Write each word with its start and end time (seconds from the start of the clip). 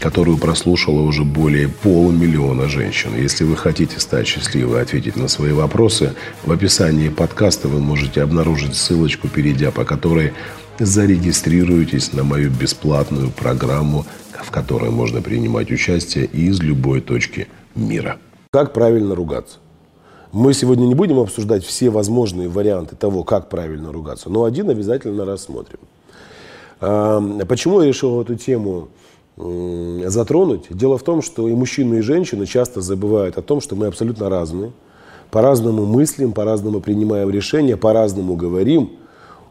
которую 0.00 0.38
прослушало 0.38 1.02
уже 1.02 1.24
более 1.24 1.68
полумиллиона 1.68 2.68
женщин. 2.68 3.14
Если 3.14 3.44
вы 3.44 3.56
хотите 3.56 4.00
стать 4.00 4.26
счастливой 4.26 4.78
и 4.78 4.82
ответить 4.82 5.16
на 5.16 5.28
свои 5.28 5.52
вопросы, 5.52 6.14
в 6.44 6.50
описании 6.50 7.10
подкаста 7.10 7.68
вы 7.68 7.80
можете 7.80 8.22
обнаружить 8.22 8.74
ссылочку, 8.74 9.28
перейдя 9.28 9.70
по 9.70 9.84
которой 9.84 10.32
зарегистрируйтесь 10.78 12.14
на 12.14 12.24
мою 12.24 12.50
бесплатную 12.50 13.30
программу, 13.30 14.06
в 14.42 14.50
которой 14.50 14.90
можно 14.90 15.20
принимать 15.20 15.70
участие 15.70 16.24
из 16.24 16.60
любой 16.60 17.02
точки 17.02 17.48
мира. 17.74 18.18
Как 18.50 18.72
правильно 18.72 19.14
ругаться? 19.14 19.58
Мы 20.32 20.54
сегодня 20.54 20.86
не 20.86 20.94
будем 20.94 21.18
обсуждать 21.18 21.64
все 21.64 21.90
возможные 21.90 22.48
варианты 22.48 22.96
того, 22.96 23.22
как 23.22 23.50
правильно 23.50 23.92
ругаться, 23.92 24.30
но 24.30 24.44
один 24.44 24.70
обязательно 24.70 25.26
рассмотрим. 25.26 25.80
Почему 26.78 27.82
я 27.82 27.88
решил 27.88 28.22
эту 28.22 28.36
тему 28.36 28.88
затронуть? 30.06 30.66
Дело 30.70 30.98
в 30.98 31.02
том, 31.02 31.22
что 31.22 31.48
и 31.48 31.54
мужчины, 31.54 31.96
и 31.96 32.00
женщины 32.00 32.46
часто 32.46 32.80
забывают 32.80 33.38
о 33.38 33.42
том, 33.42 33.60
что 33.60 33.76
мы 33.76 33.86
абсолютно 33.86 34.28
разные. 34.28 34.72
По-разному 35.30 35.84
мыслим, 35.86 36.32
по-разному 36.32 36.80
принимаем 36.80 37.30
решения, 37.30 37.76
по-разному 37.76 38.36
говорим. 38.36 38.90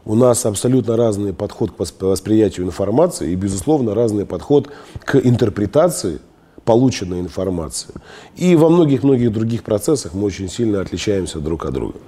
У 0.04 0.14
нас 0.14 0.46
абсолютно 0.46 0.96
разный 0.96 1.32
подход 1.32 1.72
к 1.72 2.02
восприятию 2.04 2.66
информации 2.66 3.32
и, 3.32 3.34
безусловно, 3.34 3.94
разный 3.94 4.26
подход 4.26 4.68
к 5.04 5.16
интерпретации 5.16 6.20
полученной 6.64 7.20
информации. 7.20 7.92
И 8.36 8.56
во 8.56 8.68
многих-многих 8.68 9.32
других 9.32 9.62
процессах 9.62 10.14
мы 10.14 10.24
очень 10.24 10.48
сильно 10.48 10.80
отличаемся 10.80 11.40
друг 11.40 11.64
от 11.64 11.72
друга. 11.72 11.98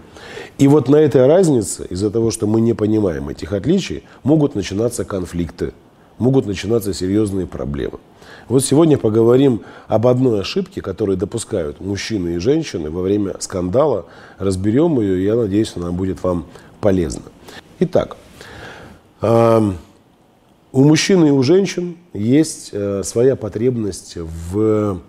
И 0.59 0.69
вот 0.69 0.89
на 0.89 0.97
этой 0.97 1.27
разнице, 1.27 1.87
из-за 1.91 2.11
того, 2.11 2.31
что 2.31 2.47
мы 2.47 2.61
не 2.61 2.75
понимаем 2.75 3.29
этих 3.29 3.53
отличий, 3.53 4.05
могут 4.23 4.55
начинаться 4.55 5.05
конфликты, 5.05 5.73
могут 6.19 6.47
начинаться 6.47 6.95
серьезные 6.95 7.47
проблемы. 7.47 7.99
Вот 8.49 8.65
сегодня 8.65 8.99
поговорим 8.99 9.63
об 9.87 10.07
одной 10.07 10.41
ошибке, 10.41 10.81
которую 10.81 11.17
допускают 11.17 11.81
мужчины 11.81 12.35
и 12.35 12.39
женщины 12.39 12.91
во 12.91 13.03
время 13.03 13.37
скандала. 13.39 14.07
Разберем 14.39 15.01
ее, 15.01 15.21
и 15.21 15.25
я 15.25 15.37
надеюсь, 15.37 15.73
она 15.77 15.93
будет 15.93 16.23
вам 16.23 16.47
полезна. 16.81 17.23
Итак, 17.79 18.17
у 19.21 20.85
мужчин 20.85 21.25
и 21.25 21.31
у 21.31 21.43
женщин 21.43 21.97
есть 22.13 22.71
э, 22.73 23.03
своя 23.05 23.37
потребность 23.37 24.17
в 24.17 25.01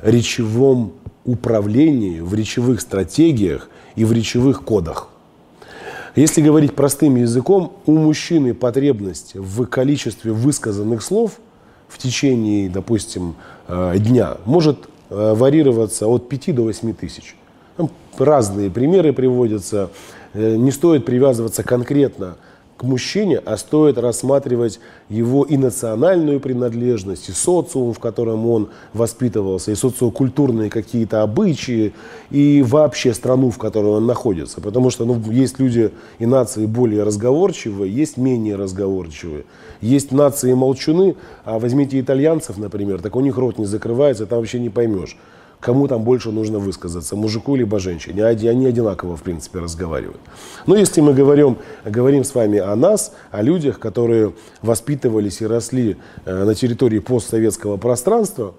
речевом 0.00 0.92
управлении, 1.24 2.20
в 2.20 2.34
речевых 2.34 2.80
стратегиях 2.80 3.68
и 3.96 4.04
в 4.04 4.12
речевых 4.12 4.62
кодах. 4.62 5.08
Если 6.14 6.42
говорить 6.42 6.74
простым 6.74 7.16
языком, 7.16 7.72
у 7.86 7.92
мужчины 7.92 8.52
потребность 8.52 9.34
в 9.34 9.64
количестве 9.64 10.32
высказанных 10.32 11.02
слов 11.02 11.40
в 11.88 11.96
течение, 11.96 12.68
допустим, 12.68 13.34
э, 13.66 13.94
дня 13.96 14.36
может 14.44 14.90
э, 15.08 15.34
варьироваться 15.34 16.06
от 16.06 16.28
5 16.28 16.54
до 16.54 16.64
8 16.64 16.92
тысяч. 16.92 17.34
Разные 18.18 18.70
примеры 18.70 19.14
приводятся. 19.14 19.88
Э, 20.34 20.56
не 20.56 20.70
стоит 20.70 21.06
привязываться 21.06 21.62
конкретно 21.62 22.36
мужчине, 22.82 23.38
а 23.44 23.56
стоит 23.56 23.98
рассматривать 23.98 24.80
его 25.08 25.44
и 25.44 25.56
национальную 25.56 26.40
принадлежность, 26.40 27.28
и 27.28 27.32
социум, 27.32 27.92
в 27.92 27.98
котором 27.98 28.48
он 28.48 28.68
воспитывался, 28.92 29.72
и 29.72 29.74
социокультурные 29.74 30.70
какие-то 30.70 31.22
обычаи, 31.22 31.92
и 32.30 32.62
вообще 32.62 33.14
страну, 33.14 33.50
в 33.50 33.58
которой 33.58 33.92
он 33.92 34.06
находится. 34.06 34.60
Потому 34.60 34.90
что 34.90 35.04
ну, 35.04 35.20
есть 35.30 35.58
люди 35.58 35.90
и 36.18 36.26
нации 36.26 36.66
более 36.66 37.02
разговорчивые, 37.02 37.92
есть 37.92 38.16
менее 38.16 38.56
разговорчивые. 38.56 39.44
Есть 39.80 40.12
нации 40.12 40.52
молчуны, 40.54 41.16
а 41.44 41.58
возьмите 41.58 42.00
итальянцев, 42.00 42.58
например, 42.58 43.00
так 43.00 43.16
у 43.16 43.20
них 43.20 43.36
рот 43.36 43.58
не 43.58 43.66
закрывается, 43.66 44.26
там 44.26 44.38
вообще 44.38 44.60
не 44.60 44.70
поймешь 44.70 45.16
кому 45.62 45.86
там 45.86 46.02
больше 46.02 46.32
нужно 46.32 46.58
высказаться, 46.58 47.14
мужику 47.14 47.54
либо 47.54 47.78
женщине. 47.78 48.26
Они 48.26 48.66
одинаково, 48.66 49.16
в 49.16 49.22
принципе, 49.22 49.60
разговаривают. 49.60 50.20
Но 50.66 50.76
если 50.76 51.00
мы 51.00 51.14
говорим, 51.14 51.56
говорим 51.84 52.24
с 52.24 52.34
вами 52.34 52.58
о 52.58 52.74
нас, 52.74 53.12
о 53.30 53.42
людях, 53.42 53.78
которые 53.78 54.34
воспитывались 54.60 55.40
и 55.40 55.46
росли 55.46 55.96
э, 56.24 56.44
на 56.44 56.54
территории 56.56 56.98
постсоветского 56.98 57.76
пространства, 57.76 58.54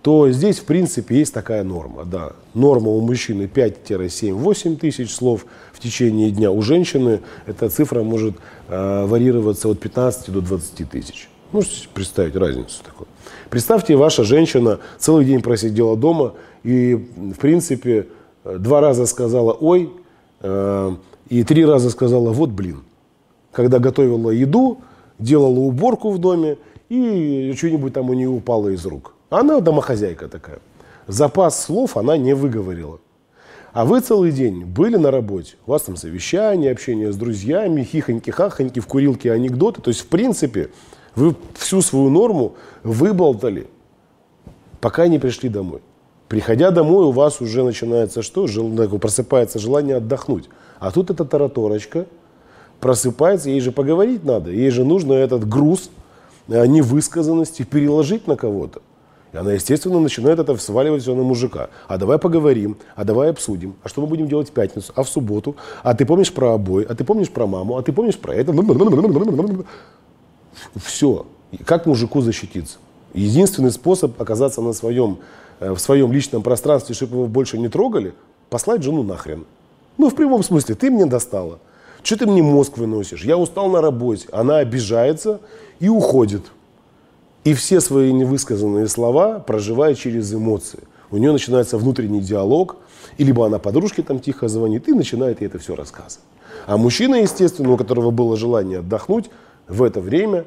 то 0.00 0.30
здесь, 0.30 0.60
в 0.60 0.64
принципе, 0.64 1.18
есть 1.18 1.34
такая 1.34 1.62
норма. 1.62 2.06
Да. 2.06 2.32
Норма 2.54 2.88
у 2.90 3.00
мужчины 3.00 3.50
5-7-8 3.54 4.76
тысяч 4.76 5.14
слов 5.14 5.44
в 5.74 5.80
течение 5.80 6.30
дня. 6.30 6.50
У 6.50 6.62
женщины 6.62 7.20
эта 7.44 7.68
цифра 7.68 8.02
может 8.02 8.36
э, 8.68 9.04
варьироваться 9.04 9.68
от 9.68 9.78
15 9.78 10.32
до 10.32 10.40
20 10.40 10.88
тысяч. 10.88 11.28
Можете 11.52 11.88
представить 11.92 12.34
разницу 12.34 12.82
такую? 12.82 13.08
Представьте, 13.50 13.96
ваша 13.96 14.24
женщина 14.24 14.80
целый 14.98 15.24
день 15.24 15.40
просидела 15.40 15.96
дома 15.96 16.34
и, 16.64 16.94
в 16.94 17.38
принципе, 17.38 18.08
два 18.44 18.80
раза 18.80 19.06
сказала 19.06 19.52
«ой» 19.52 19.90
э, 20.40 20.96
и 21.28 21.44
три 21.44 21.64
раза 21.64 21.90
сказала 21.90 22.32
«вот 22.32 22.50
блин». 22.50 22.82
Когда 23.52 23.78
готовила 23.78 24.30
еду, 24.30 24.78
делала 25.18 25.60
уборку 25.60 26.10
в 26.10 26.18
доме 26.18 26.58
и 26.88 27.54
что-нибудь 27.56 27.92
там 27.94 28.10
у 28.10 28.14
нее 28.14 28.28
упало 28.28 28.68
из 28.68 28.84
рук. 28.84 29.14
Она 29.30 29.60
домохозяйка 29.60 30.28
такая. 30.28 30.58
Запас 31.06 31.64
слов 31.64 31.96
она 31.96 32.16
не 32.16 32.34
выговорила. 32.34 32.98
А 33.72 33.84
вы 33.84 34.00
целый 34.00 34.32
день 34.32 34.64
были 34.64 34.96
на 34.96 35.10
работе, 35.10 35.56
у 35.66 35.72
вас 35.72 35.82
там 35.82 35.96
совещание, 35.96 36.72
общение 36.72 37.12
с 37.12 37.16
друзьями, 37.16 37.82
хихоньки-хахоньки, 37.82 38.80
в 38.80 38.86
курилке 38.86 39.30
анекдоты. 39.32 39.82
То 39.82 39.90
есть, 39.90 40.00
в 40.00 40.06
принципе, 40.06 40.70
вы 41.16 41.34
всю 41.54 41.82
свою 41.82 42.10
норму 42.10 42.54
выболтали, 42.84 43.66
пока 44.80 45.08
не 45.08 45.18
пришли 45.18 45.48
домой. 45.48 45.80
Приходя 46.28 46.70
домой, 46.70 47.06
у 47.06 47.10
вас 47.10 47.40
уже 47.40 47.64
начинается 47.64 48.22
что? 48.22 48.46
Просыпается 49.00 49.58
желание 49.58 49.96
отдохнуть. 49.96 50.48
А 50.78 50.90
тут 50.90 51.10
эта 51.10 51.24
тараторочка 51.24 52.06
просыпается, 52.80 53.48
ей 53.48 53.60
же 53.60 53.72
поговорить 53.72 54.24
надо. 54.24 54.50
Ей 54.50 54.70
же 54.70 54.84
нужно 54.84 55.14
этот 55.14 55.48
груз 55.48 55.90
э, 56.48 56.66
невысказанности 56.66 57.62
переложить 57.62 58.26
на 58.26 58.36
кого-то. 58.36 58.82
И 59.32 59.36
она, 59.36 59.52
естественно, 59.52 60.00
начинает 60.00 60.38
это 60.38 60.56
сваливать 60.56 61.02
все 61.02 61.14
на 61.14 61.22
мужика. 61.22 61.70
А 61.88 61.96
давай 61.96 62.18
поговорим, 62.18 62.76
а 62.94 63.04
давай 63.04 63.30
обсудим. 63.30 63.76
А 63.82 63.88
что 63.88 64.00
мы 64.00 64.06
будем 64.06 64.28
делать 64.28 64.48
в 64.48 64.52
пятницу, 64.52 64.92
а 64.96 65.02
в 65.02 65.08
субботу? 65.08 65.56
А 65.82 65.94
ты 65.94 66.04
помнишь 66.04 66.32
про 66.32 66.54
обои, 66.54 66.84
а 66.88 66.94
ты 66.94 67.04
помнишь 67.04 67.30
про 67.30 67.46
маму, 67.46 67.76
а 67.76 67.82
ты 67.82 67.92
помнишь 67.92 68.18
про 68.18 68.34
это? 68.34 68.52
Все. 70.74 71.26
Как 71.64 71.86
мужику 71.86 72.20
защититься? 72.20 72.78
Единственный 73.14 73.70
способ 73.70 74.20
оказаться 74.20 74.60
на 74.60 74.72
своем, 74.72 75.18
э, 75.60 75.72
в 75.72 75.78
своем 75.78 76.12
личном 76.12 76.42
пространстве, 76.42 76.94
чтобы 76.94 77.16
его 77.16 77.26
больше 77.26 77.58
не 77.58 77.68
трогали, 77.68 78.14
послать 78.50 78.82
жену 78.82 79.02
нахрен. 79.02 79.46
Ну, 79.98 80.10
в 80.10 80.14
прямом 80.14 80.42
смысле, 80.42 80.74
ты 80.74 80.90
мне 80.90 81.06
достала. 81.06 81.58
Что 82.02 82.18
ты 82.18 82.26
мне 82.26 82.42
мозг 82.42 82.76
выносишь? 82.78 83.24
Я 83.24 83.38
устал 83.38 83.68
на 83.68 83.80
работе. 83.80 84.28
Она 84.30 84.58
обижается 84.58 85.40
и 85.80 85.88
уходит. 85.88 86.42
И 87.44 87.54
все 87.54 87.80
свои 87.80 88.12
невысказанные 88.12 88.88
слова 88.88 89.38
проживает 89.38 89.98
через 89.98 90.32
эмоции. 90.32 90.80
У 91.10 91.16
нее 91.16 91.32
начинается 91.32 91.78
внутренний 91.78 92.20
диалог, 92.20 92.76
и 93.18 93.24
либо 93.24 93.46
она 93.46 93.58
подружке 93.58 94.02
там 94.02 94.20
тихо 94.20 94.48
звонит 94.48 94.88
и 94.88 94.92
начинает 94.92 95.40
ей 95.40 95.46
это 95.46 95.58
все 95.58 95.74
рассказывать. 95.74 96.24
А 96.66 96.76
мужчина, 96.76 97.16
естественно, 97.16 97.72
у 97.72 97.76
которого 97.76 98.10
было 98.10 98.36
желание 98.36 98.80
отдохнуть, 98.80 99.30
в 99.68 99.82
это 99.82 100.00
время 100.00 100.44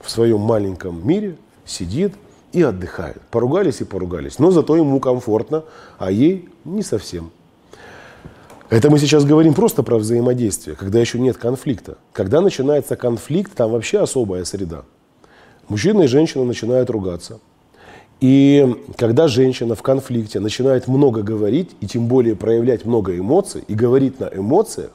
в 0.00 0.10
своем 0.10 0.40
маленьком 0.40 1.06
мире 1.06 1.36
сидит 1.64 2.14
и 2.52 2.62
отдыхает. 2.62 3.20
Поругались 3.30 3.80
и 3.80 3.84
поругались. 3.84 4.38
Но 4.38 4.50
зато 4.50 4.76
ему 4.76 5.00
комфортно, 5.00 5.64
а 5.98 6.10
ей 6.10 6.48
не 6.64 6.82
совсем. 6.82 7.30
Это 8.70 8.90
мы 8.90 8.98
сейчас 8.98 9.24
говорим 9.24 9.54
просто 9.54 9.82
про 9.82 9.98
взаимодействие, 9.98 10.74
когда 10.76 10.98
еще 10.98 11.18
нет 11.18 11.36
конфликта. 11.36 11.98
Когда 12.12 12.40
начинается 12.40 12.96
конфликт, 12.96 13.52
там 13.54 13.70
вообще 13.70 14.00
особая 14.00 14.44
среда. 14.44 14.84
Мужчина 15.68 16.02
и 16.02 16.06
женщина 16.06 16.44
начинают 16.44 16.90
ругаться. 16.90 17.40
И 18.20 18.74
когда 18.96 19.28
женщина 19.28 19.74
в 19.74 19.82
конфликте 19.82 20.40
начинает 20.40 20.88
много 20.88 21.22
говорить, 21.22 21.70
и 21.80 21.86
тем 21.86 22.06
более 22.06 22.36
проявлять 22.36 22.84
много 22.84 23.16
эмоций, 23.18 23.62
и 23.68 23.74
говорить 23.74 24.18
на 24.20 24.30
эмоциях, 24.32 24.90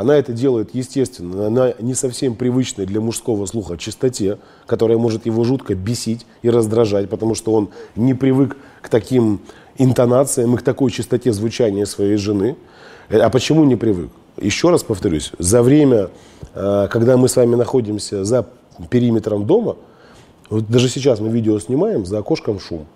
она 0.00 0.16
это 0.16 0.32
делает, 0.32 0.70
естественно, 0.72 1.46
она 1.48 1.74
не 1.78 1.92
совсем 1.92 2.34
привычной 2.34 2.86
для 2.86 3.02
мужского 3.02 3.44
слуха 3.44 3.76
чистоте, 3.76 4.38
которая 4.66 4.96
может 4.96 5.26
его 5.26 5.44
жутко 5.44 5.74
бесить 5.74 6.24
и 6.40 6.48
раздражать, 6.48 7.10
потому 7.10 7.34
что 7.34 7.52
он 7.52 7.68
не 7.96 8.14
привык 8.14 8.56
к 8.80 8.88
таким 8.88 9.40
интонациям 9.76 10.54
и 10.54 10.56
к 10.56 10.62
такой 10.62 10.90
чистоте 10.90 11.34
звучания 11.34 11.84
своей 11.84 12.16
жены. 12.16 12.56
Э, 13.10 13.18
а 13.18 13.28
почему 13.28 13.64
не 13.64 13.76
привык? 13.76 14.10
Еще 14.40 14.70
раз 14.70 14.82
повторюсь, 14.82 15.32
за 15.38 15.62
время, 15.62 16.08
э, 16.54 16.88
когда 16.90 17.18
мы 17.18 17.28
с 17.28 17.36
вами 17.36 17.54
находимся 17.56 18.24
за 18.24 18.46
периметром 18.88 19.44
дома, 19.44 19.76
вот 20.48 20.66
даже 20.70 20.88
сейчас 20.88 21.20
мы 21.20 21.28
видео 21.28 21.58
снимаем, 21.58 22.06
за 22.06 22.20
окошком 22.20 22.58
шум, 22.58 22.86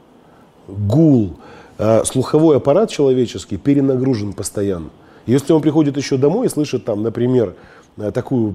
гул, 0.68 1.34
э, 1.76 2.02
слуховой 2.04 2.56
аппарат 2.56 2.88
человеческий 2.88 3.58
перенагружен 3.58 4.32
постоянно. 4.32 4.88
Если 5.26 5.52
он 5.52 5.62
приходит 5.62 5.96
еще 5.96 6.16
домой 6.16 6.46
и 6.46 6.50
слышит 6.50 6.84
там, 6.84 7.02
например, 7.02 7.54
такую 8.12 8.54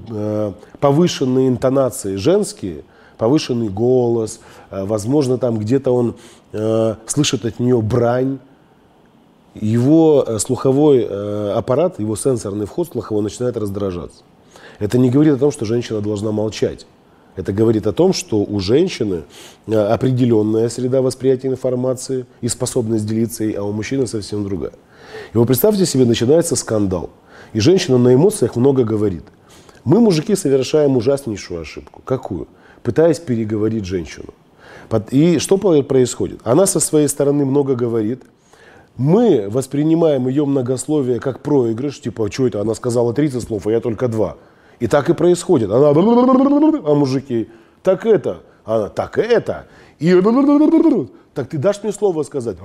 повышенные 0.79 1.47
интонации 1.47 2.15
женские, 2.15 2.83
повышенный 3.17 3.69
голос, 3.69 4.39
возможно, 4.69 5.37
там 5.37 5.57
где-то 5.57 5.91
он 5.91 6.15
слышит 7.07 7.45
от 7.45 7.59
нее 7.59 7.81
брань, 7.81 8.39
его 9.55 10.23
э, 10.25 10.39
слуховой 10.39 11.05
э, 11.09 11.53
аппарат, 11.55 11.99
его 11.99 12.15
сенсорный 12.15 12.65
вход 12.65 12.89
слуховой 12.89 13.23
начинает 13.23 13.57
раздражаться. 13.57 14.23
Это 14.79 14.97
не 14.97 15.09
говорит 15.09 15.35
о 15.35 15.37
том, 15.37 15.51
что 15.51 15.65
женщина 15.65 16.01
должна 16.01 16.31
молчать. 16.31 16.85
Это 17.39 17.53
говорит 17.53 17.87
о 17.87 17.93
том, 17.93 18.11
что 18.11 18.43
у 18.43 18.59
женщины 18.59 19.23
э, 19.67 19.73
определенная 19.73 20.67
среда 20.69 21.01
восприятия 21.01 21.47
информации 21.47 22.25
и 22.41 22.49
способность 22.49 23.05
делиться 23.05 23.43
ей, 23.43 23.53
а 23.53 23.63
у 23.63 23.71
мужчины 23.71 24.07
совсем 24.07 24.43
другая. 24.43 24.73
И 25.33 25.37
вот 25.37 25.47
представьте 25.47 25.85
себе, 25.85 26.05
начинается 26.05 26.55
скандал. 26.55 27.09
И 27.53 27.59
женщина 27.59 27.97
на 27.97 28.13
эмоциях 28.13 28.55
много 28.55 28.83
говорит. 28.83 29.23
Мы, 29.85 30.01
мужики, 30.01 30.35
совершаем 30.35 30.97
ужаснейшую 30.97 31.61
ошибку. 31.61 32.01
Какую? 32.03 32.47
Пытаясь 32.83 33.19
переговорить 33.19 33.85
женщину. 33.85 34.33
И 35.11 35.39
что 35.39 35.57
происходит? 35.57 36.41
Она 36.43 36.65
со 36.65 36.79
своей 36.79 37.07
стороны 37.07 37.45
много 37.45 37.75
говорит– 37.75 38.23
мы 38.99 39.49
воспринимаем 39.49 40.27
ее 40.27 40.45
многословие 40.45 41.21
как 41.21 41.39
проигрыш, 41.39 42.01
типа, 42.01 42.29
что 42.29 42.47
это, 42.47 42.59
она 42.59 42.75
сказала 42.75 43.13
30 43.13 43.41
слов, 43.41 43.65
а 43.65 43.71
я 43.71 43.79
только 43.79 44.09
два. 44.09 44.35
И 44.79 44.87
так 44.87 45.09
и 45.09 45.13
происходит. 45.13 45.69
Она, 45.69 45.89
а 45.89 46.95
мужики, 46.95 47.49
так 47.83 48.05
это, 48.05 48.43
она, 48.63 48.89
так 48.89 49.17
это, 49.17 49.67
и 49.99 50.13
так 51.33 51.49
ты 51.49 51.57
дашь 51.57 51.83
мне 51.83 51.91
слово 51.91 52.23
сказать. 52.23 52.57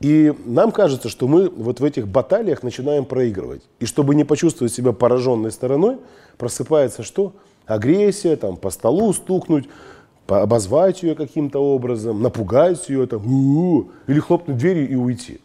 И 0.00 0.32
нам 0.44 0.70
кажется, 0.70 1.08
что 1.08 1.26
мы 1.26 1.48
вот 1.48 1.80
в 1.80 1.84
этих 1.84 2.06
баталиях 2.06 2.62
начинаем 2.62 3.04
проигрывать. 3.04 3.62
И 3.80 3.86
чтобы 3.86 4.14
не 4.14 4.24
почувствовать 4.24 4.72
себя 4.72 4.92
пораженной 4.92 5.50
стороной, 5.50 5.98
просыпается 6.36 7.02
что? 7.02 7.32
Агрессия, 7.66 8.36
там, 8.36 8.56
по 8.56 8.70
столу 8.70 9.12
стукнуть, 9.12 9.68
обозвать 10.26 11.02
ее 11.02 11.14
каким-то 11.14 11.58
образом, 11.58 12.22
напугать 12.22 12.88
ее 12.88 13.06
там, 13.06 13.22
или 14.06 14.20
хлопнуть 14.20 14.56
дверью 14.56 14.88
и 14.88 14.94
уйти. 14.94 15.40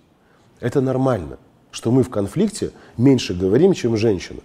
Это 0.60 0.82
нормально, 0.82 1.38
что 1.72 1.92
мы 1.92 2.04
в 2.04 2.10
конфликте 2.10 2.72
меньше 2.98 3.34
говорим, 3.34 3.74
чем 3.74 3.98
женщина. 3.98 4.40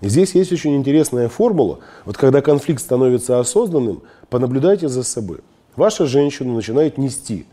Здесь 0.00 0.34
есть 0.34 0.52
очень 0.52 0.76
интересная 0.76 1.28
формула. 1.28 1.78
Вот 2.04 2.16
когда 2.16 2.42
конфликт 2.42 2.80
становится 2.80 3.40
осознанным, 3.40 4.02
понаблюдайте 4.28 4.88
за 4.88 5.02
собой. 5.02 5.38
Ваша 5.74 6.06
женщина 6.06 6.52
начинает 6.52 6.98
нести. 6.98 7.46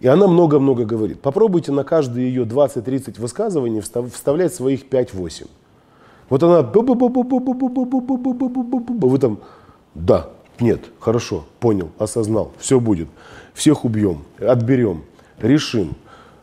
И 0.00 0.06
она 0.06 0.26
много-много 0.28 0.84
говорит. 0.84 1.20
Попробуйте 1.20 1.72
на 1.72 1.84
каждые 1.84 2.28
ее 2.28 2.44
20-30 2.44 3.20
высказываний 3.20 3.80
вставлять 3.80 4.54
своих 4.54 4.86
5-8. 4.88 5.48
Вот 6.28 6.42
она... 6.42 6.62
Вы 9.00 9.18
там... 9.18 9.40
Да, 9.94 10.30
нет, 10.60 10.80
хорошо, 11.00 11.44
понял, 11.58 11.90
осознал, 11.98 12.52
все 12.58 12.78
будет. 12.78 13.08
Всех 13.54 13.84
убьем, 13.84 14.24
отберем, 14.38 15.04
решим, 15.40 15.96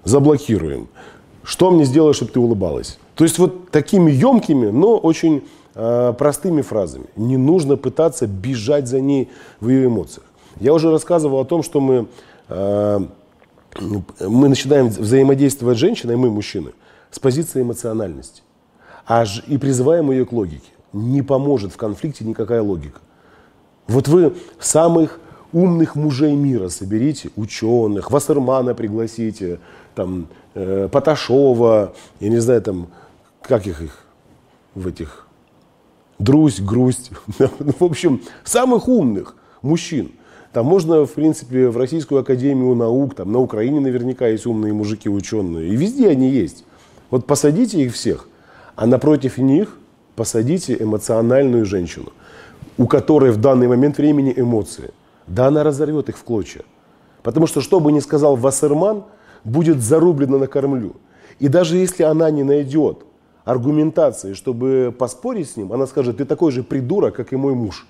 заблокируем. 0.04 0.88
Что 1.44 1.70
мне 1.72 1.86
сделать, 1.86 2.16
чтобы 2.16 2.32
ты 2.32 2.40
улыбалась? 2.40 2.98
То 3.16 3.24
есть 3.24 3.40
вот 3.40 3.72
такими 3.72 4.12
емкими, 4.12 4.68
но 4.68 4.98
очень 4.98 5.48
э, 5.74 6.14
простыми 6.18 6.62
фразами. 6.62 7.06
Не 7.16 7.38
нужно 7.38 7.78
пытаться 7.78 8.28
бежать 8.28 8.88
за 8.88 9.00
ней 9.00 9.30
в 9.60 9.70
ее 9.70 9.88
эмоциях. 9.88 10.26
Я 10.60 10.74
уже 10.74 10.92
рассказывал 10.92 11.40
о 11.40 11.46
том, 11.46 11.64
что 11.64 11.80
мы, 11.80 12.08
э, 12.50 13.00
мы 14.20 14.50
начинаем 14.50 14.90
взаимодействовать 14.90 15.78
с 15.78 15.80
женщиной, 15.80 16.18
мы, 16.18 16.30
мужчины, 16.30 16.72
с 17.10 17.20
позиции 17.20 17.62
эмоциональности. 17.62 18.42
Аж 19.08 19.44
и 19.48 19.58
призываем 19.58 20.12
ее 20.12 20.26
к 20.26 20.32
логике. 20.32 20.72
Не 20.92 21.22
поможет 21.22 21.72
в 21.72 21.78
конфликте 21.78 22.26
никакая 22.26 22.62
логика. 22.62 23.00
Вот 23.88 24.08
вы 24.08 24.34
самых 24.60 25.20
умных 25.54 25.96
мужей 25.96 26.36
мира 26.36 26.70
соберите, 26.70 27.30
ученых, 27.36 28.12
Вассермана 28.12 28.74
пригласите, 28.74 29.60
там, 29.94 30.28
э, 30.54 30.90
Поташова, 30.92 31.94
я 32.20 32.30
не 32.30 32.40
знаю, 32.40 32.62
там, 32.62 32.88
как 33.48 33.68
их, 33.68 33.82
их 33.82 33.98
в 34.74 34.88
этих, 34.88 35.28
Друзь, 36.18 36.62
Грусть, 36.62 37.12
в 37.38 37.84
общем, 37.84 38.22
самых 38.44 38.88
умных 38.88 39.36
мужчин. 39.62 40.12
Там 40.54 40.66
можно, 40.66 41.06
в 41.06 41.12
принципе, 41.12 41.68
в 41.68 41.76
Российскую 41.78 42.22
Академию 42.22 42.74
Наук, 42.76 43.16
там 43.16 43.32
на 43.32 43.40
Украине 43.40 43.82
наверняка 43.82 44.28
есть 44.28 44.46
умные 44.46 44.72
мужики, 44.72 45.10
ученые, 45.10 45.70
и 45.70 45.76
везде 45.76 46.10
они 46.10 46.30
есть. 46.30 46.64
Вот 47.10 47.28
посадите 47.28 47.82
их 47.82 47.94
всех, 47.94 48.30
а 48.76 48.88
напротив 48.88 49.38
них 49.38 49.78
посадите 50.16 50.78
эмоциональную 50.80 51.66
женщину– 51.66 52.14
у 52.78 52.88
которой 52.88 53.32
в 53.32 53.38
данный 53.38 53.68
момент 53.68 53.98
времени 53.98 54.34
эмоции, 54.36 54.92
да 55.28 55.48
она 55.48 55.64
разорвет 55.64 56.10
их 56.10 56.18
в 56.18 56.24
клочья. 56.24 56.64
Потому 57.24 57.48
что, 57.48 57.62
что 57.62 57.80
бы 57.80 57.92
ни 57.92 58.00
сказал 58.00 58.36
Вассерман, 58.36 59.06
будет 59.44 59.82
зарублено 59.82 60.38
на 60.38 60.48
кормлю. 60.48 60.96
И 61.40 61.48
даже 61.48 61.78
если 61.78 62.04
она 62.04 62.30
не 62.30 62.44
найдет 62.44 63.05
аргументации, 63.46 64.34
чтобы 64.34 64.94
поспорить 64.98 65.50
с 65.50 65.56
ним, 65.56 65.72
она 65.72 65.88
скажет, 65.88 66.18
ты 66.18 66.26
такой 66.26 66.52
же 66.52 66.64
придурок, 66.64 67.16
как 67.16 67.32
и 67.32 67.36
мой 67.36 67.54
муж. 67.54 67.88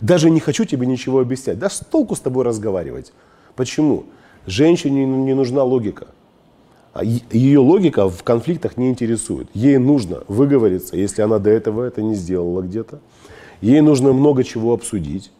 Даже 0.00 0.28
не 0.28 0.40
хочу 0.40 0.64
тебе 0.64 0.86
ничего 0.86 1.20
объяснять. 1.20 1.58
Да 1.58 1.68
толку 1.90 2.14
с 2.14 2.20
тобой 2.20 2.44
разговаривать. 2.44 3.12
Почему? 3.54 4.04
Женщине 4.46 5.06
не 5.06 5.34
нужна 5.34 5.62
логика. 5.62 6.08
А 6.92 7.04
Ее 7.04 7.58
логика 7.60 8.08
в 8.08 8.22
конфликтах 8.22 8.76
не 8.76 8.90
интересует. 8.90 9.48
Ей 9.54 9.78
нужно 9.78 10.24
выговориться, 10.28 10.96
если 10.96 11.22
она 11.22 11.38
до 11.38 11.50
этого 11.50 11.84
это 11.84 12.02
не 12.02 12.14
сделала 12.14 12.62
где-то. 12.62 13.00
Ей 13.60 13.80
нужно 13.80 14.12
много 14.12 14.44
чего 14.44 14.74
обсудить. 14.74 15.30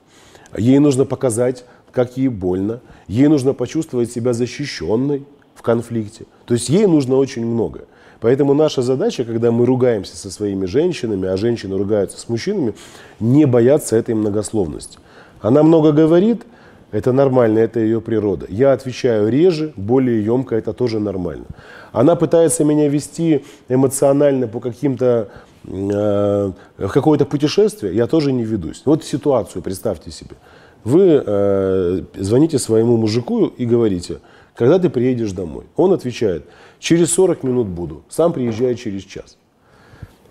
Ей 0.57 0.79
нужно 0.79 1.05
показать, 1.05 1.65
как 1.93 2.17
ей 2.17 2.29
больно. 2.29 2.81
Ей 3.09 3.29
нужно 3.29 3.53
почувствовать 3.53 4.11
себя 4.11 4.33
защищенной 4.33 5.25
в 5.55 5.63
конфликте. 5.63 6.27
То 6.47 6.55
есть 6.55 6.69
ей 6.69 6.87
нужно 6.87 7.17
очень 7.17 7.45
много. 7.45 7.87
Поэтому 8.27 8.55
наша 8.55 8.83
задача, 8.83 9.25
когда 9.25 9.53
мы 9.53 9.65
ругаемся 9.67 10.17
со 10.17 10.33
своими 10.33 10.67
женщинами, 10.67 11.29
а 11.29 11.37
женщины 11.37 11.79
ругаются 11.79 12.19
с 12.19 12.29
мужчинами, 12.29 12.75
не 13.21 13.45
бояться 13.45 13.95
этой 13.95 14.17
многословности. 14.17 14.99
Она 15.41 15.63
много 15.63 15.93
говорит, 15.93 16.43
это 16.91 17.13
нормально, 17.13 17.61
это 17.61 17.79
ее 17.79 18.01
природа. 18.01 18.47
Я 18.49 18.73
отвечаю 18.73 19.29
реже, 19.29 19.73
более 19.77 20.25
емко, 20.25 20.57
это 20.57 20.73
тоже 20.73 20.99
нормально. 20.99 21.45
Она 21.93 22.17
пытается 22.17 22.65
меня 22.65 22.89
вести 22.89 23.45
эмоционально 23.69 24.49
по 24.49 24.59
каким-то 24.59 25.29
Э, 25.69 26.53
какое-то 26.79 27.25
путешествие, 27.25 27.95
я 27.95 28.07
тоже 28.07 28.33
не 28.33 28.45
ведусь. 28.45 28.83
Вот 28.85 29.05
ситуацию 29.05 29.63
представьте 29.63 30.11
себе. 30.11 30.37
Вы 30.85 31.23
э, 31.27 32.03
звоните 32.15 32.59
своему 32.59 32.97
мужику 32.97 33.47
и 33.47 33.67
говорите, 33.67 34.19
когда 34.57 34.79
ты 34.79 34.91
приедешь 34.91 35.33
домой? 35.33 35.65
Он 35.77 35.93
отвечает, 35.93 36.47
через 36.79 37.13
40 37.13 37.43
минут 37.43 37.69
буду, 37.69 38.03
сам 38.09 38.33
приезжает 38.33 38.79
через 38.79 39.03
час. 39.03 39.37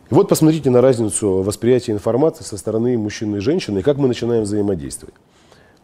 И 0.10 0.14
вот 0.14 0.30
посмотрите 0.30 0.70
на 0.70 0.82
разницу 0.82 1.42
восприятия 1.42 1.92
информации 1.92 2.44
со 2.44 2.58
стороны 2.58 2.98
мужчины 2.98 3.38
и 3.38 3.40
женщины, 3.40 3.80
и 3.80 3.82
как 3.82 3.98
мы 3.98 4.08
начинаем 4.08 4.44
взаимодействовать. 4.44 5.16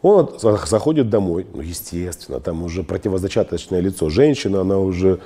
Он 0.02 0.30
заходит 0.38 1.10
домой, 1.10 1.46
ну, 1.54 1.62
естественно, 1.62 2.40
там 2.40 2.64
уже 2.64 2.82
противозачаточное 2.82 3.80
лицо 3.80 4.10
женщины, 4.10 4.56
она 4.56 4.78
уже 4.78 5.20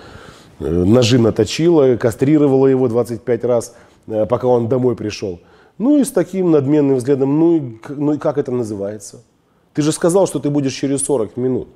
э, 0.61 0.69
ножи 0.69 1.19
наточила, 1.19 1.97
кастрировала 1.97 2.67
его 2.67 2.87
25 2.89 3.45
раз– 3.45 3.75
Э, 4.07 4.27
пока 4.27 4.47
он 4.47 4.69
домой 4.69 4.97
пришел. 4.97 5.41
Ну 5.79 5.99
и 5.99 6.05
с 6.05 6.11
таким 6.11 6.51
надменным 6.51 6.97
взглядом, 6.97 7.39
ну 7.39 7.57
и, 7.57 7.79
ну 7.89 8.15
и 8.15 8.19
как 8.19 8.39
это 8.39 8.51
называется? 8.51 9.23
Ты 9.75 9.83
же 9.83 9.93
сказал, 9.93 10.27
что 10.27 10.39
ты 10.39 10.49
будешь 10.49 10.73
через 10.73 11.05
40 11.05 11.37
минут. 11.37 11.69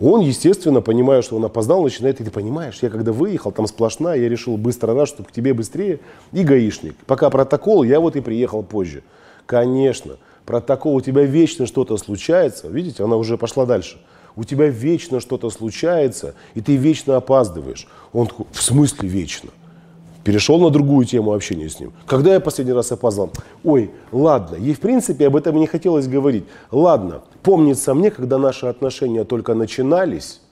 Он, 0.00 0.20
естественно, 0.20 0.80
понимая, 0.80 1.22
что 1.22 1.36
он 1.36 1.44
опоздал, 1.44 1.82
начинает, 1.82 2.20
и 2.20 2.24
ты 2.24 2.30
понимаешь, 2.30 2.78
я 2.82 2.88
когда 2.88 3.10
выехал, 3.12 3.50
там 3.50 3.66
сплошная, 3.66 4.18
я 4.18 4.28
решил 4.28 4.56
быстро 4.56 4.94
раз, 4.94 5.08
чтобы 5.08 5.28
к 5.28 5.32
тебе 5.32 5.54
быстрее, 5.54 5.98
и 6.32 6.44
гаишник. 6.44 6.94
Пока 7.06 7.30
протокол, 7.30 7.82
я 7.82 7.98
вот 7.98 8.14
и 8.14 8.20
приехал 8.20 8.62
позже. 8.62 9.02
Конечно, 9.44 10.16
протокол, 10.46 10.94
у 10.94 11.00
тебя 11.00 11.22
вечно 11.24 11.66
что-то 11.66 11.96
случается, 11.96 12.68
видите, 12.68 13.02
она 13.02 13.16
уже 13.16 13.36
пошла 13.36 13.66
дальше. 13.66 13.98
У 14.36 14.44
тебя 14.44 14.68
вечно 14.68 15.18
что-то 15.18 15.50
случается, 15.50 16.34
и 16.54 16.60
ты 16.60 16.76
вечно 16.76 17.16
опаздываешь. 17.16 17.88
Он 18.12 18.28
такой, 18.28 18.46
в 18.52 18.62
смысле 18.62 19.08
вечно? 19.08 19.50
Перешел 20.28 20.60
на 20.60 20.68
другую 20.68 21.06
тему 21.06 21.32
общения 21.32 21.70
с 21.70 21.80
ним. 21.80 21.94
Когда 22.06 22.34
я 22.34 22.40
последний 22.40 22.74
раз 22.74 22.92
опоздал? 22.92 23.30
Ой, 23.64 23.90
ладно, 24.12 24.56
ей 24.56 24.74
в 24.74 24.80
принципе 24.80 25.26
об 25.26 25.36
этом 25.36 25.56
не 25.56 25.66
хотелось 25.66 26.06
говорить. 26.06 26.44
Ладно, 26.70 27.22
помнится 27.42 27.94
мне, 27.94 28.10
когда 28.10 28.36
наши 28.36 28.66
отношения 28.66 29.24
только 29.24 29.54
начинались, 29.54 30.42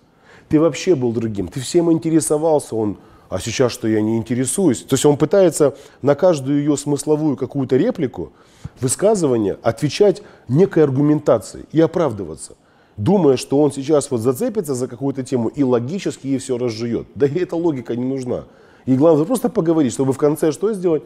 ты 0.48 0.58
вообще 0.58 0.94
был 0.94 1.12
другим, 1.12 1.48
ты 1.48 1.60
всем 1.60 1.92
интересовался, 1.92 2.74
он, 2.74 2.96
а 3.28 3.38
сейчас 3.38 3.70
что 3.70 3.86
я 3.86 4.00
не 4.00 4.16
интересуюсь. 4.16 4.80
То 4.80 4.94
есть 4.94 5.04
он 5.04 5.18
пытается 5.18 5.74
на 6.00 6.14
каждую 6.14 6.60
ее 6.60 6.78
смысловую 6.78 7.36
какую-то 7.36 7.76
реплику, 7.76 8.32
высказывание 8.80 9.58
отвечать 9.62 10.22
некой 10.48 10.84
аргументацией 10.84 11.66
и 11.72 11.82
оправдываться 11.82 12.54
думая, 12.96 13.36
что 13.36 13.60
он 13.60 13.72
сейчас 13.72 14.10
вот 14.10 14.22
зацепится 14.22 14.74
за 14.74 14.88
какую-то 14.88 15.22
тему 15.22 15.48
и 15.48 15.62
логически 15.62 16.28
ей 16.28 16.38
все 16.38 16.56
разжует. 16.56 17.06
Да 17.14 17.26
и 17.26 17.38
эта 17.40 17.54
логика 17.54 17.94
не 17.94 18.06
нужна. 18.06 18.44
И 18.86 18.94
главное 18.94 19.24
просто 19.24 19.48
поговорить, 19.48 19.92
чтобы 19.92 20.12
в 20.12 20.18
конце 20.18 20.52
что 20.52 20.72
сделать? 20.72 21.02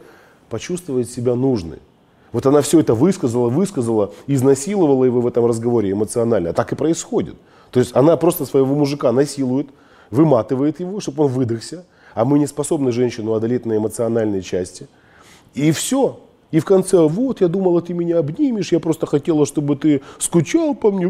Почувствовать 0.49 1.09
себя 1.09 1.35
нужной. 1.35 1.79
Вот 2.31 2.45
она 2.45 2.61
все 2.61 2.79
это 2.79 2.93
высказала, 2.93 3.49
высказала, 3.49 4.13
изнасиловала 4.27 5.03
его 5.03 5.19
в 5.21 5.27
этом 5.27 5.45
разговоре 5.45 5.91
эмоционально. 5.91 6.51
А 6.51 6.53
так 6.53 6.71
и 6.71 6.75
происходит. 6.75 7.35
То 7.71 7.79
есть 7.79 7.95
она 7.95 8.15
просто 8.17 8.45
своего 8.45 8.75
мужика 8.75 9.11
насилует, 9.11 9.67
выматывает 10.11 10.79
его, 10.79 10.99
чтобы 10.99 11.25
он 11.25 11.31
выдохся. 11.31 11.85
А 12.13 12.23
мы 12.25 12.39
не 12.39 12.47
способны 12.47 12.91
женщину 12.91 13.33
одолеть 13.33 13.65
на 13.65 13.77
эмоциональной 13.77 14.41
части. 14.41 14.87
И 15.53 15.71
все. 15.71 16.19
И 16.51 16.59
в 16.59 16.65
конце, 16.65 16.97
вот, 16.99 17.41
я 17.41 17.47
думала, 17.47 17.81
ты 17.81 17.93
меня 17.93 18.19
обнимешь, 18.19 18.73
я 18.73 18.79
просто 18.81 19.05
хотела, 19.05 19.45
чтобы 19.45 19.77
ты 19.77 20.01
скучал 20.19 20.75
по 20.75 20.91
мне, 20.91 21.09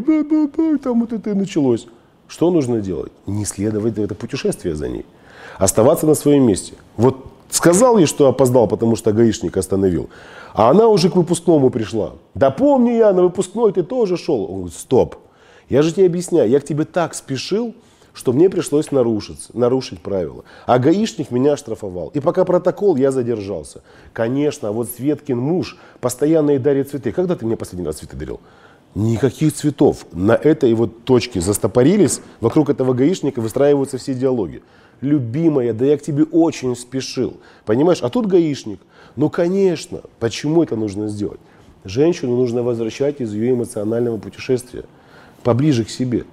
там 0.78 1.02
вот 1.02 1.14
это 1.14 1.32
и 1.32 1.34
началось. 1.34 1.88
Что 2.28 2.52
нужно 2.52 2.80
делать? 2.80 3.12
Не 3.26 3.46
следовать 3.46 3.98
это 3.98 4.14
путешествие 4.14 4.76
за 4.76 4.88
ней. 4.88 5.06
Оставаться 5.58 6.06
на 6.06 6.16
своем 6.16 6.44
месте. 6.44 6.74
Вот 6.98 7.26
сказал 7.50 7.98
ей, 7.98 8.06
что 8.06 8.28
опоздал, 8.28 8.68
потому 8.68 8.96
что 8.96 9.12
гаишник 9.12 9.58
остановил. 9.58 10.10
А 10.54 10.70
она 10.70 10.88
уже 10.88 11.10
к 11.10 11.16
выпускному 11.16 11.70
пришла. 11.70 12.14
Да 12.34 12.52
помню 12.52 12.96
я, 12.96 13.14
на 13.14 13.24
выпускной 13.24 13.72
ты 13.74 13.84
тоже 13.84 14.18
шел. 14.18 14.44
Он 14.44 14.56
говорит, 14.56 14.74
стоп. 14.74 15.16
Я 15.70 15.82
же 15.82 15.94
тебе 15.94 16.06
объясняю, 16.06 16.50
я 16.50 16.60
к 16.60 16.66
тебе 16.66 16.84
так 16.84 17.14
спешил, 17.14 17.74
что 18.14 18.34
мне 18.34 18.50
пришлось 18.50 18.92
нарушиться, 18.92 19.58
нарушить 19.58 20.02
правила. 20.02 20.44
А 20.66 20.80
гаишник 20.80 21.32
меня 21.32 21.56
штрафовал. 21.56 22.10
И 22.10 22.20
пока 22.20 22.44
протокол, 22.44 22.98
я 22.98 23.12
задержался. 23.12 23.82
Конечно, 24.12 24.72
вот 24.72 24.90
Светкин 24.90 25.38
муж 25.38 25.78
постоянно 26.02 26.52
ей 26.52 26.60
дарит 26.60 26.90
цветы. 26.90 27.12
Когда 27.12 27.36
ты 27.36 27.46
мне 27.46 27.56
последний 27.56 27.86
раз 27.86 27.98
цветы 27.98 28.18
дарил? 28.18 28.42
Никаких 28.94 29.54
цветов. 29.54 30.06
На 30.12 30.34
этой 30.34 30.74
вот 30.74 31.06
точке 31.06 31.40
застопорились, 31.40 32.20
вокруг 32.42 32.70
этого 32.70 32.94
гаишника 32.94 33.40
выстраиваются 33.40 33.98
все 33.98 34.14
диалоги. 34.14 34.62
Любимая, 35.00 35.74
да 35.74 35.86
я 35.86 35.98
к 35.98 36.02
тебе 36.02 36.24
очень 36.24 36.76
спешил. 36.76 37.38
Понимаешь? 37.66 38.02
А 38.02 38.10
тут 38.10 38.28
гаишник. 38.28 38.80
Ну, 39.16 39.30
конечно, 39.30 40.02
почему 40.20 40.62
это 40.62 40.76
нужно 40.76 41.08
сделать? 41.08 41.40
Женщину 41.86 42.36
нужно 42.36 42.64
возвращать 42.64 43.22
из 43.22 43.34
ее 43.34 43.52
эмоционального 43.52 44.18
путешествия 44.18 44.84
поближе 45.44 45.86
к 45.86 45.90
себе. 45.90 46.26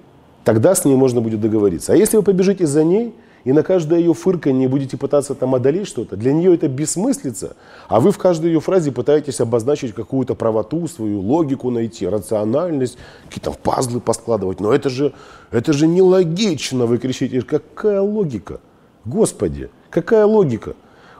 Тогда 0.43 0.75
с 0.75 0.85
ней 0.85 0.95
можно 0.95 1.21
будет 1.21 1.41
договориться. 1.41 1.93
А 1.93 1.95
если 1.95 2.17
вы 2.17 2.23
побежите 2.23 2.67
за 2.67 2.83
ней 2.83 3.13
и 3.43 3.53
на 3.53 3.63
каждое 3.63 3.99
ее 3.99 4.13
фырканье 4.13 4.67
будете 4.67 4.97
пытаться 4.97 5.35
там 5.35 5.55
одолеть 5.55 5.87
что-то, 5.87 6.17
для 6.17 6.33
нее 6.33 6.53
это 6.53 6.67
бессмыслица, 6.67 7.55
а 7.87 7.99
вы 7.99 8.11
в 8.11 8.17
каждой 8.17 8.47
ее 8.47 8.59
фразе 8.59 8.91
пытаетесь 8.91 9.39
обозначить 9.39 9.93
какую-то 9.93 10.35
правоту, 10.35 10.87
свою 10.87 11.21
логику 11.21 11.69
найти, 11.69 12.07
рациональность, 12.07 12.97
какие-то 13.27 13.51
пазлы 13.51 13.99
поскладывать. 13.99 14.59
Но 14.59 14.73
это 14.73 14.89
же, 14.89 15.13
это 15.51 15.73
же 15.73 15.87
нелогично, 15.87 16.85
вы 16.85 16.97
кричите. 16.97 17.41
Какая 17.41 18.01
логика? 18.01 18.59
Господи, 19.05 19.69
какая 19.89 20.25
логика? 20.25 20.75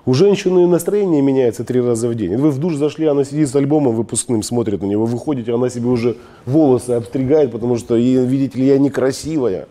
У 0.05 0.13
женщины 0.13 0.65
настроение 0.65 1.21
меняется 1.21 1.63
три 1.63 1.81
раза 1.81 2.07
в 2.07 2.15
день. 2.15 2.35
Вы 2.35 2.51
в 2.51 2.57
душ 2.57 2.75
зашли, 2.75 3.05
она 3.05 3.23
сидит 3.23 3.49
с 3.49 3.55
альбомом 3.55 3.95
выпускным, 3.95 4.41
смотрит 4.43 4.81
на 4.81 4.85
него. 4.85 5.05
Вы 5.05 5.17
выходите, 5.17 5.53
она 5.53 5.69
себе 5.69 5.87
уже 5.87 6.17
волосы 6.45 6.91
обстригает, 6.91 7.51
потому 7.51 7.77
что, 7.77 7.95
видите 7.95 8.57
ли, 8.59 8.67
я 8.67 8.79
некрасивая. 8.79 9.67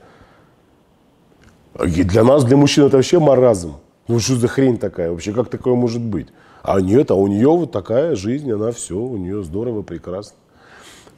Для 1.78 2.24
нас, 2.24 2.44
для 2.44 2.56
мужчин, 2.56 2.84
это 2.86 2.96
вообще 2.96 3.20
маразм. 3.20 3.74
Ну 4.08 4.18
что 4.18 4.34
за 4.34 4.48
хрень 4.48 4.78
такая 4.78 5.10
вообще? 5.10 5.32
Как 5.32 5.48
такое 5.48 5.74
может 5.74 6.02
быть? 6.02 6.26
А 6.62 6.80
нет, 6.80 7.12
а 7.12 7.14
у 7.14 7.28
нее 7.28 7.48
вот 7.48 7.70
такая 7.70 8.16
жизнь, 8.16 8.50
она 8.50 8.72
все, 8.72 8.96
у 8.96 9.16
нее 9.16 9.44
здорово, 9.44 9.82
прекрасно. 9.82 10.36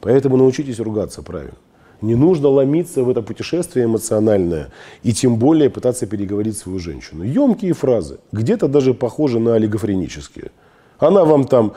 Поэтому 0.01 0.37
научитесь 0.37 0.79
ругаться 0.79 1.23
правильно. 1.23 1.57
Не 2.01 2.15
нужно 2.15 2.47
ломиться 2.49 3.03
в 3.03 3.09
это 3.09 3.21
путешествие 3.21 3.85
эмоциональное 3.85 4.71
и 5.01 5.13
тем 5.13 5.37
более 5.37 5.69
пытаться 5.69 6.05
переговорить 6.05 6.57
свою 6.57 6.79
женщину. 6.79 7.23
Емкие 7.23 7.73
фразы, 7.73 8.19
где-то 8.31 8.67
даже 8.67 8.93
похожи 8.93 9.39
на 9.39 9.55
олигофренические. 9.55 10.51
Она 10.99 11.25
вам 11.25 11.45
там, 11.45 11.73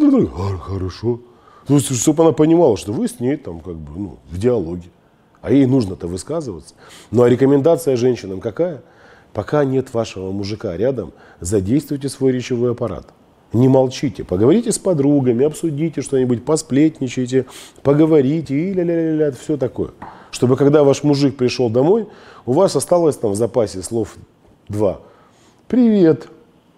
такой, 0.00 0.26
ага, 0.26 0.58
хорошо. 0.58 1.20
Есть, 1.68 2.00
чтобы 2.00 2.22
она 2.22 2.32
понимала, 2.32 2.76
что 2.76 2.92
вы 2.92 3.08
с 3.08 3.18
ней 3.18 3.36
там 3.36 3.60
как 3.60 3.76
бы 3.76 3.92
ну, 3.96 4.18
в 4.30 4.38
диалоге. 4.38 4.90
А 5.42 5.52
ей 5.52 5.66
нужно-то 5.66 6.06
высказываться. 6.06 6.74
Ну 7.10 7.24
а 7.24 7.28
рекомендация 7.28 7.96
женщинам 7.96 8.40
какая? 8.40 8.82
Пока 9.34 9.64
нет 9.64 9.92
вашего 9.92 10.30
мужика 10.30 10.76
рядом, 10.76 11.12
задействуйте 11.40 12.08
свой 12.08 12.32
речевой 12.32 12.72
аппарат. 12.72 13.06
Не 13.52 13.68
молчите, 13.68 14.24
поговорите 14.24 14.72
с 14.72 14.78
подругами, 14.78 15.44
обсудите 15.44 16.00
что-нибудь, 16.00 16.44
посплетничайте, 16.44 17.46
поговорите 17.82 18.54
и 18.54 18.72
ля-ля-ля-ля, 18.72 19.32
все 19.32 19.56
такое. 19.56 19.90
Чтобы 20.30 20.56
когда 20.56 20.84
ваш 20.84 21.02
мужик 21.02 21.36
пришел 21.36 21.68
домой, 21.68 22.08
у 22.46 22.52
вас 22.52 22.76
осталось 22.76 23.16
там 23.16 23.32
в 23.32 23.36
запасе 23.36 23.82
слов 23.82 24.16
два. 24.68 25.00
Привет, 25.68 26.28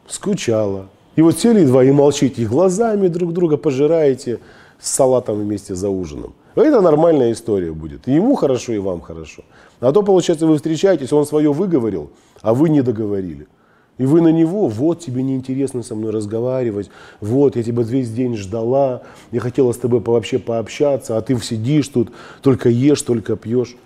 скучала. 0.08 0.88
И 1.16 1.22
вот 1.22 1.38
сели 1.38 1.64
два 1.64 1.84
и 1.84 1.92
молчите, 1.92 2.42
и 2.42 2.46
глазами 2.46 3.06
друг 3.08 3.32
друга 3.32 3.56
пожираете 3.56 4.40
с 4.80 4.90
салатом 4.90 5.36
вместе 5.40 5.76
за 5.76 5.90
ужином. 5.90 6.34
Это 6.54 6.80
нормальная 6.80 7.32
история 7.32 7.72
будет. 7.72 8.06
И 8.06 8.12
ему 8.12 8.34
хорошо, 8.36 8.72
и 8.72 8.78
вам 8.78 9.00
хорошо. 9.00 9.42
А 9.80 9.92
то, 9.92 10.02
получается, 10.02 10.46
вы 10.46 10.56
встречаетесь, 10.56 11.12
он 11.12 11.26
свое 11.26 11.52
выговорил, 11.52 12.10
а 12.42 12.54
вы 12.54 12.68
не 12.68 12.82
договорили. 12.82 13.48
И 13.96 14.06
вы 14.06 14.20
на 14.20 14.28
него, 14.28 14.66
вот 14.68 15.00
тебе 15.00 15.22
неинтересно 15.22 15.82
со 15.82 15.94
мной 15.94 16.10
разговаривать, 16.10 16.90
вот 17.20 17.54
я 17.54 17.62
тебя 17.62 17.82
весь 17.84 18.10
день 18.10 18.36
ждала, 18.36 19.02
я 19.30 19.40
хотела 19.40 19.72
с 19.72 19.76
тобой 19.76 20.00
вообще 20.00 20.38
пообщаться, 20.40 21.16
а 21.16 21.22
ты 21.22 21.38
сидишь 21.40 21.88
тут, 21.88 22.08
только 22.42 22.68
ешь, 22.68 23.02
только 23.02 23.36
пьешь. 23.36 23.76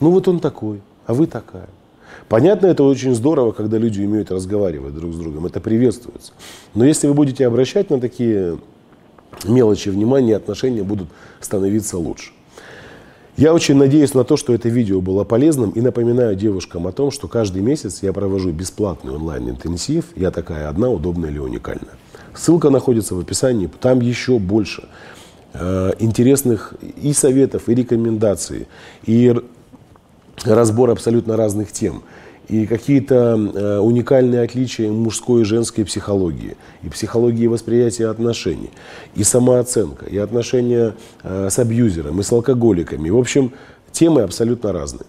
Ну 0.00 0.10
вот 0.10 0.28
он 0.28 0.38
такой, 0.40 0.80
а 1.06 1.14
вы 1.14 1.26
такая. 1.26 1.68
Понятно, 2.28 2.66
это 2.66 2.82
очень 2.82 3.14
здорово, 3.14 3.52
когда 3.52 3.78
люди 3.78 4.02
умеют 4.02 4.30
разговаривать 4.30 4.94
друг 4.94 5.14
с 5.14 5.16
другом, 5.16 5.46
это 5.46 5.60
приветствуется. 5.60 6.32
Но 6.74 6.84
если 6.84 7.06
вы 7.06 7.14
будете 7.14 7.46
обращать 7.46 7.88
на 7.88 8.00
такие 8.00 8.58
мелочи 9.44 9.88
внимания, 9.88 10.36
отношения 10.36 10.82
будут 10.82 11.08
становиться 11.40 11.98
лучше. 11.98 12.32
Я 13.36 13.52
очень 13.52 13.76
надеюсь 13.76 14.14
на 14.14 14.24
то, 14.24 14.38
что 14.38 14.54
это 14.54 14.70
видео 14.70 15.02
было 15.02 15.24
полезным 15.24 15.70
и 15.70 15.82
напоминаю 15.82 16.34
девушкам 16.36 16.86
о 16.86 16.92
том, 16.92 17.10
что 17.10 17.28
каждый 17.28 17.60
месяц 17.60 18.02
я 18.02 18.14
провожу 18.14 18.50
бесплатный 18.50 19.14
онлайн-интенсив 19.14 20.06
«Я 20.16 20.30
такая 20.30 20.70
одна, 20.70 20.88
удобная 20.88 21.30
или 21.30 21.38
уникальная». 21.38 21.96
Ссылка 22.34 22.70
находится 22.70 23.14
в 23.14 23.20
описании, 23.20 23.68
там 23.80 24.00
еще 24.00 24.38
больше 24.38 24.88
э, 25.52 25.92
интересных 25.98 26.74
и 27.02 27.12
советов, 27.12 27.68
и 27.68 27.74
рекомендаций, 27.74 28.68
и 29.04 29.34
разбор 30.44 30.90
абсолютно 30.90 31.36
разных 31.36 31.72
тем– 31.72 32.02
и 32.48 32.66
какие-то 32.66 33.36
э, 33.36 33.78
уникальные 33.78 34.42
отличия 34.42 34.90
мужской 34.90 35.42
и 35.42 35.44
женской 35.44 35.84
психологии, 35.84 36.56
и 36.82 36.88
психологии 36.88 37.46
восприятия 37.46 38.08
отношений, 38.08 38.70
и 39.14 39.24
самооценка, 39.24 40.06
и 40.06 40.16
отношения 40.16 40.94
э, 41.22 41.48
с 41.50 41.58
абьюзером, 41.58 42.20
и 42.20 42.22
с 42.22 42.30
алкоголиками. 42.30 43.10
В 43.10 43.18
общем, 43.18 43.52
темы 43.92 44.22
абсолютно 44.22 44.72
разные. 44.72 45.06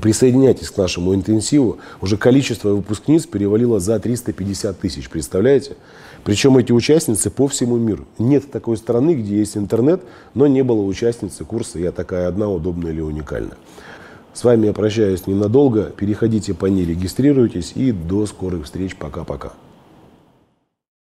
Присоединяйтесь 0.00 0.70
к 0.70 0.76
нашему 0.76 1.14
интенсиву. 1.14 1.78
Уже 2.00 2.16
количество 2.16 2.70
выпускниц 2.70 3.24
перевалило 3.26 3.78
за 3.78 4.00
350 4.00 4.80
тысяч, 4.80 5.08
представляете? 5.08 5.76
Причем 6.24 6.56
эти 6.56 6.72
участницы 6.72 7.30
по 7.30 7.46
всему 7.46 7.76
миру. 7.76 8.04
Нет 8.18 8.50
такой 8.50 8.76
страны, 8.78 9.14
где 9.14 9.36
есть 9.38 9.56
интернет, 9.56 10.02
но 10.34 10.48
не 10.48 10.62
было 10.62 10.82
участницы 10.82 11.44
курса 11.44 11.78
«Я 11.78 11.92
такая 11.92 12.26
одна, 12.26 12.48
удобная 12.48 12.90
или 12.90 13.00
уникальная». 13.00 13.56
С 14.36 14.44
вами 14.44 14.66
я 14.66 14.74
прощаюсь 14.74 15.26
ненадолго. 15.26 15.84
Переходите 15.84 16.52
по 16.52 16.66
ней, 16.66 16.84
регистрируйтесь 16.84 17.72
и 17.74 17.90
до 17.90 18.26
скорых 18.26 18.66
встреч. 18.66 18.94
Пока-пока. 18.94 19.54